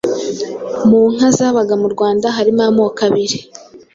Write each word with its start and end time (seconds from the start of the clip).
mu 0.89 0.99
nka 1.13 1.29
zabaga 1.37 1.73
mu 1.81 1.87
Rwanda 1.93 2.25
harimo 2.35 2.61
amoko 2.69 2.99
abiri 3.07 3.37